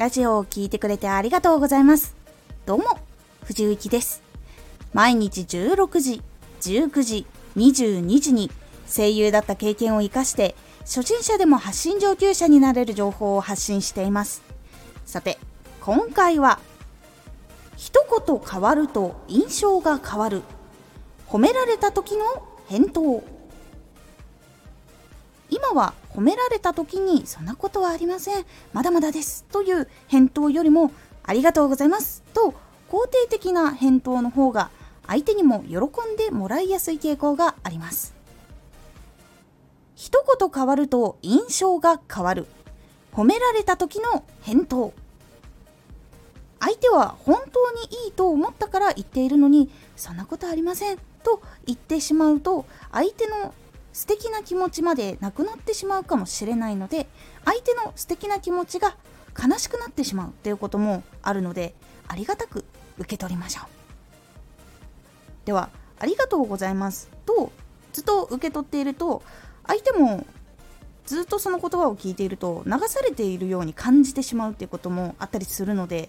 [0.00, 2.16] ラジオを聴いてくれてありがとうございます。
[2.64, 2.84] どうも、
[3.44, 4.22] 藤幸です。
[4.94, 6.22] 毎日16時、
[6.62, 8.50] 19時、22時に
[8.88, 10.54] 声優だった経験を活かして、
[10.86, 14.40] 初心者でも発信上級者になれる情報を発信しています。
[15.04, 15.36] さて、
[15.82, 16.60] 今回は、
[17.76, 20.40] 一言変わると印象が変わる。
[21.28, 22.24] 褒められた時の
[22.68, 23.22] 返答。
[25.62, 28.46] 今は褒められた時にそんなことはありません。
[28.72, 29.44] まだまだです。
[29.52, 30.90] という返答よりも
[31.22, 32.54] ありがとうございますと
[32.88, 34.70] 肯定的な返答の方が
[35.06, 38.14] 相手にも喜んでもらいやすい傾向があります。
[39.94, 42.46] 一言変わると印象が変わる。
[43.12, 44.94] 褒められた時の返答。
[46.58, 53.54] 相手は本当にいいと思ったから言っているのにそんなことありませんと言ってしまうと相手の
[53.92, 57.08] 素敵な気持ちまでなくなってしまうかもしれないので
[57.44, 58.96] 相手の素敵な気持ちが
[59.36, 61.74] 悲しくなってしまうということもあるので
[62.08, 62.64] ありがたく
[62.98, 63.66] 受け取りましょう。
[65.46, 67.08] ではありがとうございます。
[67.26, 67.52] と
[67.92, 69.22] ずっと受け取っていると
[69.66, 70.26] 相手も
[71.06, 76.08] ずっとその言葉を聞いていると流されているように感じてしまうっていうこともあったりするので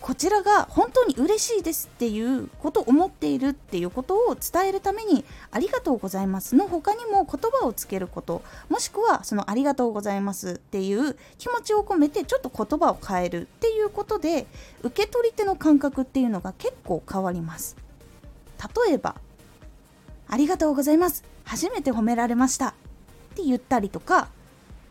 [0.00, 14.46] こちらが本当に嬉しいですっていうことを思っているっていうことを伝えるためにありがとうございますの他にも言葉をつけることもしくはそのありがとうございますっていう気持ちを込めてちょっと言葉を変えるっていうことで
[14.82, 17.76] 受け取り手の感覚っていうのが結構変わります。
[18.86, 19.16] 例えば
[20.28, 21.24] ありがとうございます。
[21.44, 22.68] 初めて褒められました。
[22.68, 22.72] っ
[23.34, 24.28] て言ったりとか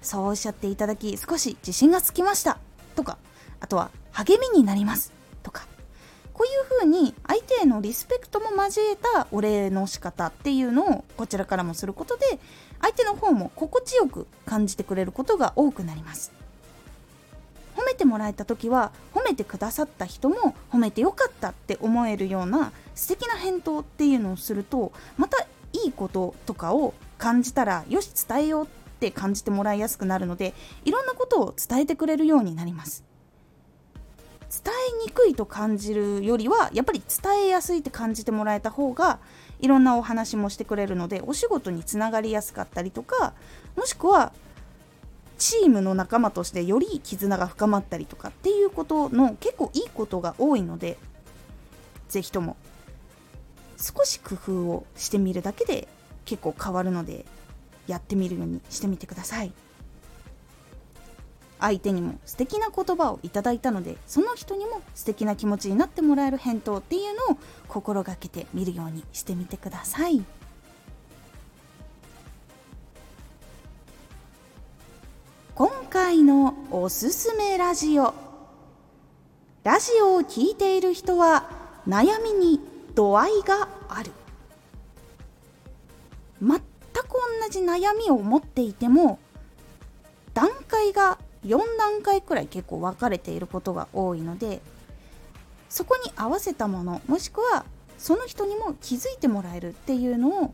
[0.02, 2.60] そうおっしゃっていただき少し自信がつきました。
[2.96, 3.18] とか
[3.60, 5.68] あとは励みになりますとか
[6.34, 12.26] こういうふうに相手へのリスペクトも交えたお礼の仕方っていうのをこちらからもすることで
[12.82, 16.32] 相手の方も心地よく感じてくれることが多くなります。
[17.76, 28.68] 褒めてもらえた時は褒めてくださった人も褒めてよかったって思えるような素敵な返答っていうのをするとまたいいこととかを感じたらよし伝えようっ
[29.00, 33.04] て感じてもらいやすくなるのでいろんなことを伝えてくれるようになります。
[34.50, 39.20] 伝えにくいと感じるよりはやっぱり伝えやすいって感じてもらえた方が
[39.60, 43.34] いろんなお話もしてくれるのでお仕事につながりやすかったりとか
[43.76, 44.32] もしくは
[45.38, 50.98] チームの仲間としてより絆が深まったりとかっていうことの結構いいことが多いので
[52.10, 52.58] 是非とも
[53.78, 55.88] 少し工夫をしてみるだけで
[56.26, 57.26] 結構変わるので
[57.86, 59.52] やってみるようにしてみてください。
[61.60, 67.38] 相手にも素敵な言葉をいただいたのでその人にも素敵な気持ちになってもらえる返答っていうのを
[67.68, 70.24] 心がけてみるようにしてみてください。
[75.56, 78.14] 今回のおすすめラジオ。
[79.64, 81.50] ラジオを聴いている人は
[81.88, 82.62] 悩みに
[82.94, 84.12] 度合いがある。
[86.40, 86.62] 全く
[87.42, 89.18] 同じ悩みを持っていても
[90.36, 94.62] 段階が4段階くらい結構分かれていることが多いので
[95.70, 97.66] そこに合わせたものもしくは
[97.98, 100.54] その人にも気づいてもらえるっていうのを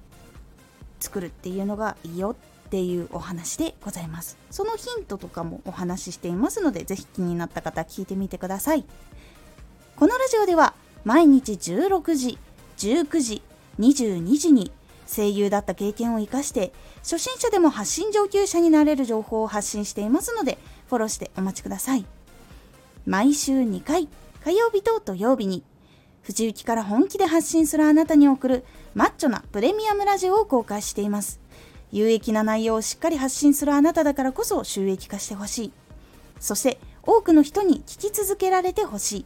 [0.99, 4.37] 作るっていうのがいいよっていうお話でございます。
[4.49, 8.85] そのヒントとかもお話ししていますので是非気になった方聞いてみてください。
[9.95, 10.73] このラジオでは
[11.03, 12.37] 毎日16時
[12.77, 13.41] 19時
[13.79, 14.71] 22時に
[15.05, 20.57] 声優だった経験を生かして初心者でも発信上級者になれる情報を発信していますので
[20.93, 22.05] フォローしてお待ちください。
[23.07, 24.07] 毎週2回
[24.43, 25.63] 火曜日と土曜日に
[26.21, 31.39] 藤雪から本気で発信するあなたに送るマッチョなプレミアムラジオを公開しています。
[31.91, 35.71] 有益な内容をしっかり発信するあなただからこそ収益化してほしい。
[36.39, 39.25] そして多くの人に聞き続けられてほしい。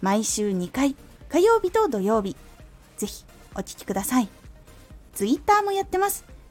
[0.00, 0.94] 毎週2回
[1.28, 2.36] 火曜日と土曜日
[2.96, 3.24] ぜひ
[3.56, 4.28] お聴きください。
[5.14, 6.24] Twitter もやってます。